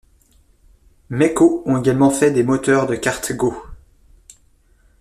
[1.11, 3.53] Maico ont également fait des moteurs de kart Go.